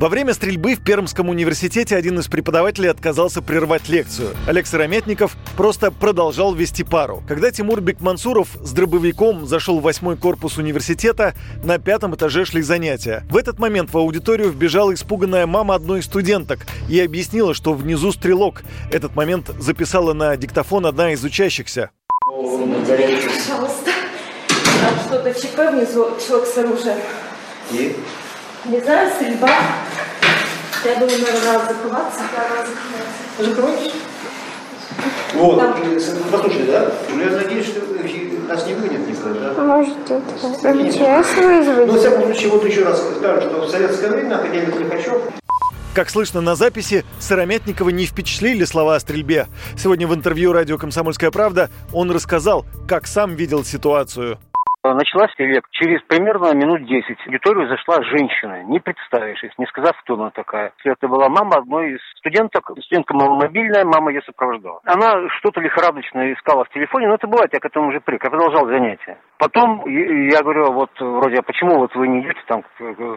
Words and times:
Во 0.00 0.08
время 0.08 0.32
стрельбы 0.32 0.76
в 0.76 0.82
Пермском 0.82 1.28
университете 1.28 1.94
один 1.94 2.18
из 2.18 2.26
преподавателей 2.26 2.88
отказался 2.90 3.42
прервать 3.42 3.90
лекцию. 3.90 4.30
Олег 4.46 4.66
Сырометников 4.66 5.36
просто 5.58 5.90
продолжал 5.90 6.54
вести 6.54 6.84
пару. 6.84 7.22
Когда 7.28 7.50
Тимур 7.50 7.82
Бекмансуров 7.82 8.48
с 8.62 8.72
дробовиком 8.72 9.46
зашел 9.46 9.78
в 9.78 9.82
восьмой 9.82 10.16
корпус 10.16 10.56
университета, 10.56 11.34
на 11.62 11.78
пятом 11.78 12.14
этаже 12.14 12.46
шли 12.46 12.62
занятия. 12.62 13.24
В 13.28 13.36
этот 13.36 13.58
момент 13.58 13.92
в 13.92 13.98
аудиторию 13.98 14.48
вбежала 14.48 14.94
испуганная 14.94 15.46
мама 15.46 15.74
одной 15.74 16.00
из 16.00 16.06
студенток 16.06 16.60
и 16.88 16.98
объяснила, 16.98 17.52
что 17.52 17.74
внизу 17.74 18.10
стрелок. 18.10 18.62
Этот 18.90 19.14
момент 19.14 19.50
записала 19.58 20.14
на 20.14 20.34
диктофон 20.38 20.86
одна 20.86 21.12
из 21.12 21.22
учащихся. 21.22 21.90
Пожалуйста. 22.24 23.90
Там 24.80 24.94
что-то 25.04 25.34
ЧП 25.34 25.58
внизу, 25.74 26.08
человек 26.26 26.48
с 26.48 26.56
оружием. 26.56 26.96
И? 27.72 27.94
Не 28.64 28.80
знаю, 28.80 29.10
стрельба. 29.14 29.50
Я 30.84 30.94
думаю, 30.94 31.18
наверное, 31.20 31.52
надо 31.52 31.74
закрываться. 31.74 32.20
Закройте. 33.38 33.92
Вот, 35.34 35.62
послушай, 36.32 36.66
да? 36.66 36.90
Ну, 37.10 37.20
я 37.22 37.30
надеюсь, 37.30 37.66
что 37.66 37.80
нас 38.50 38.66
не 38.66 38.74
вынет 38.74 39.08
никогда, 39.08 39.54
да? 39.54 39.62
Может, 39.62 39.96
это 40.10 40.74
МЧС 40.74 41.28
Ну, 41.36 41.42
во 41.42 41.58
вызвать? 41.86 42.00
всяком 42.00 42.22
случае, 42.24 42.48
вот 42.50 42.64
еще 42.64 42.84
раз 42.84 43.02
скажу, 43.18 43.40
что 43.42 43.60
в 43.62 43.70
советское 43.70 44.10
время 44.10 44.36
академик 44.36 44.78
Лихачев 44.78 45.22
Как 45.94 46.10
слышно 46.10 46.40
на 46.40 46.56
записи, 46.56 47.04
Сырометникова 47.20 47.90
не 47.90 48.06
впечатлили 48.06 48.64
слова 48.64 48.96
о 48.96 49.00
стрельбе. 49.00 49.46
Сегодня 49.78 50.06
в 50.08 50.14
интервью 50.14 50.52
радио 50.52 50.78
«Комсомольская 50.78 51.30
правда» 51.30 51.70
он 51.92 52.10
рассказал, 52.10 52.66
как 52.88 53.06
сам 53.06 53.36
видел 53.36 53.64
ситуацию. 53.64 54.38
Началась 54.82 55.30
лек 55.36 55.66
через 55.72 56.00
примерно 56.04 56.54
минут 56.54 56.86
10. 56.86 57.18
В 57.18 57.26
аудиторию 57.26 57.68
зашла 57.68 58.02
женщина, 58.02 58.62
не 58.64 58.80
представившись, 58.80 59.52
не 59.58 59.66
сказав, 59.66 59.92
кто 60.00 60.14
она 60.14 60.30
такая. 60.30 60.72
Это 60.84 61.06
была 61.06 61.28
мама 61.28 61.56
одной 61.58 61.96
из 61.96 62.00
студенток. 62.16 62.70
Студентка 62.84 63.12
маломобильная, 63.12 63.84
мама 63.84 64.10
ее 64.10 64.22
сопровождала. 64.22 64.80
Она 64.86 65.28
что-то 65.38 65.60
лихорадочно 65.60 66.32
искала 66.32 66.64
в 66.64 66.70
телефоне, 66.70 67.08
но 67.08 67.16
это 67.16 67.26
бывает, 67.26 67.50
я 67.52 67.60
к 67.60 67.66
этому 67.66 67.88
уже 67.88 68.00
привык. 68.00 68.24
Я 68.24 68.30
продолжал 68.30 68.66
занятие. 68.68 69.18
Потом 69.36 69.84
я 69.86 70.42
говорю, 70.42 70.72
вот 70.72 70.90
вроде, 70.98 71.40
а 71.40 71.42
почему 71.42 71.76
вот 71.76 71.94
вы 71.94 72.08
не 72.08 72.20
идете 72.22 72.40
там, 72.46 72.62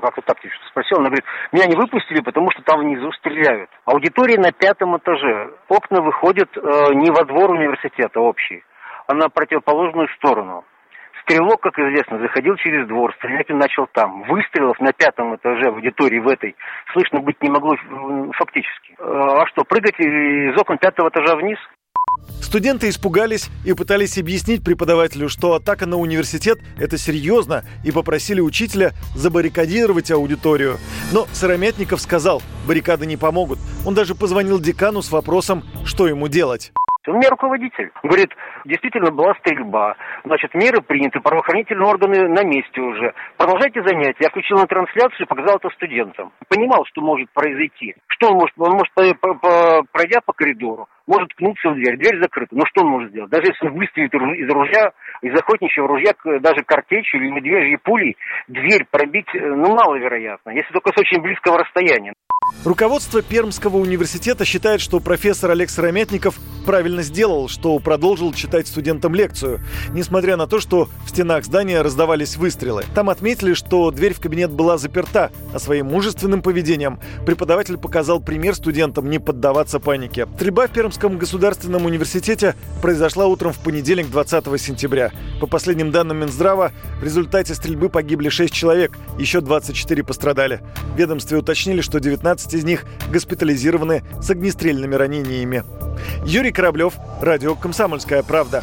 как-то 0.00 0.22
так 0.22 0.38
что 0.38 0.68
спросил. 0.70 0.96
Она 0.96 1.10
говорит, 1.10 1.26
меня 1.52 1.66
не 1.66 1.76
выпустили, 1.76 2.22
потому 2.22 2.50
что 2.52 2.62
там 2.62 2.80
внизу 2.80 3.12
стреляют. 3.12 3.68
Аудитория 3.84 4.38
на 4.38 4.50
пятом 4.50 4.96
этаже. 4.96 5.50
Окна 5.68 6.00
выходят 6.00 6.48
э, 6.56 6.94
не 6.94 7.10
во 7.10 7.24
двор 7.24 7.50
университета 7.50 8.18
общий, 8.20 8.64
а 9.06 9.12
на 9.12 9.28
противоположную 9.28 10.08
сторону. 10.16 10.64
Стрелок, 11.22 11.60
как 11.60 11.78
известно, 11.78 12.18
заходил 12.18 12.56
через 12.56 12.86
двор, 12.88 13.14
стрелять 13.18 13.50
он 13.50 13.58
начал 13.58 13.86
там. 13.92 14.22
Выстрелов 14.24 14.78
на 14.80 14.92
пятом 14.92 15.36
этаже 15.36 15.70
в 15.70 15.74
аудитории 15.74 16.18
в 16.18 16.28
этой 16.28 16.56
слышно 16.92 17.20
быть 17.20 17.40
не 17.42 17.50
могло 17.50 17.74
фактически. 18.32 18.94
Э, 18.98 19.02
А 19.02 19.46
что, 19.46 19.64
прыгать 19.64 19.98
из 19.98 20.58
окон 20.60 20.78
пятого 20.78 21.08
этажа 21.08 21.36
вниз? 21.36 21.58
Студенты 22.40 22.88
испугались 22.88 23.48
и 23.64 23.72
пытались 23.74 24.18
объяснить 24.18 24.64
преподавателю, 24.64 25.28
что 25.28 25.54
атака 25.54 25.86
на 25.86 25.96
университет– 25.96 26.58
это 26.78 26.98
серьезно, 26.98 27.64
и 27.84 27.92
попросили 27.92 28.40
учителя 28.40 28.92
забаррикадировать 29.14 30.10
аудиторию. 30.10 30.78
Но 31.12 31.26
Сырометников 31.32 32.00
сказал, 32.00 32.42
баррикады 32.66 33.06
не 33.06 33.16
помогут. 33.16 33.58
Он 33.86 33.94
даже 33.94 34.14
позвонил 34.14 34.58
декану 34.58 35.02
с 35.02 35.12
вопросом, 35.12 35.62
что 35.84 36.08
ему 36.08 36.28
делать. 36.28 36.72
Он 37.06 37.16
мне 37.16 37.28
руководитель. 37.28 37.90
Говорит, 38.02 38.30
действительно 38.66 39.10
была 39.10 39.34
стрельба. 39.40 39.96
Значит, 40.24 40.54
меры 40.54 40.82
приняты, 40.82 41.20
правоохранительные 41.20 41.88
органы 41.88 42.28
на 42.28 42.44
месте 42.44 42.80
уже. 42.80 43.14
Продолжайте 43.38 43.82
занятия. 43.82 44.18
Я 44.20 44.28
включил 44.28 44.58
на 44.58 44.66
трансляцию 44.66 45.26
показал 45.26 45.56
это 45.56 45.70
студентам. 45.70 46.32
Понимал, 46.48 46.84
что 46.86 47.00
может 47.00 47.30
произойти. 47.32 47.94
Что 48.08 48.28
он 48.28 48.34
может? 48.34 48.54
Он 48.58 48.72
может, 48.72 48.92
по- 49.20 49.82
пройдя 49.92 50.20
по 50.24 50.32
коридору, 50.32 50.88
может 51.06 51.30
ткнуться 51.30 51.70
в 51.70 51.74
дверь. 51.74 51.96
Дверь 51.96 52.20
закрыта. 52.20 52.54
Ну 52.54 52.64
что 52.66 52.82
он 52.82 52.90
может 52.90 53.10
сделать? 53.10 53.30
Даже 53.30 53.46
если 53.46 53.66
он 53.68 53.78
выстрелит 53.78 54.12
из 54.14 54.50
ружья, 54.50 54.92
из 55.22 55.34
охотничьего 55.38 55.88
ружья, 55.88 56.12
даже 56.40 56.62
картечью 56.64 57.20
или 57.20 57.30
медвежьей 57.30 57.78
пулей, 57.78 58.16
дверь 58.48 58.84
пробить, 58.90 59.28
э, 59.34 59.38
ну, 59.38 59.74
маловероятно. 59.74 60.50
Если 60.50 60.72
только 60.72 60.92
с 60.92 61.00
очень 61.00 61.22
близкого 61.22 61.58
расстояния. 61.58 62.12
Руководство 62.64 63.22
Пермского 63.22 63.76
университета 63.76 64.44
считает, 64.44 64.80
что 64.80 65.00
профессор 65.00 65.52
Олег 65.52 65.70
Сырометников 65.70 66.34
правильно 66.60 67.02
сделал, 67.02 67.48
что 67.48 67.78
продолжил 67.78 68.32
читать 68.32 68.66
студентам 68.66 69.14
лекцию, 69.14 69.60
несмотря 69.92 70.36
на 70.36 70.46
то, 70.46 70.60
что 70.60 70.88
в 71.06 71.10
стенах 71.10 71.44
здания 71.44 71.82
раздавались 71.82 72.36
выстрелы. 72.36 72.84
Там 72.94 73.10
отметили, 73.10 73.54
что 73.54 73.90
дверь 73.90 74.14
в 74.14 74.20
кабинет 74.20 74.50
была 74.50 74.78
заперта, 74.78 75.30
а 75.52 75.58
своим 75.58 75.86
мужественным 75.86 76.42
поведением 76.42 77.00
преподаватель 77.26 77.76
показал 77.76 78.20
пример 78.20 78.54
студентам 78.54 79.10
не 79.10 79.18
поддаваться 79.18 79.80
панике. 79.80 80.26
Стрельба 80.36 80.66
в 80.66 80.72
Пермском 80.72 81.18
государственном 81.18 81.86
университете 81.86 82.54
произошла 82.82 83.26
утром 83.26 83.52
в 83.52 83.58
понедельник 83.58 84.10
20 84.10 84.60
сентября. 84.60 85.10
По 85.40 85.46
последним 85.46 85.90
данным 85.90 86.18
Минздрава, 86.18 86.72
в 87.00 87.04
результате 87.04 87.54
стрельбы 87.54 87.88
погибли 87.88 88.28
6 88.28 88.52
человек, 88.52 88.96
еще 89.18 89.40
24 89.40 90.02
пострадали. 90.04 90.60
В 90.94 90.98
ведомстве 90.98 91.38
уточнили, 91.38 91.80
что 91.80 92.00
19 92.00 92.54
из 92.54 92.64
них 92.64 92.84
госпитализированы 93.10 94.02
с 94.20 94.30
огнестрельными 94.30 94.94
ранениями. 94.94 95.64
Юрий 96.24 96.49
Кораблев, 96.52 96.94
радио 97.20 97.54
«Комсомольская 97.54 98.22
правда». 98.22 98.62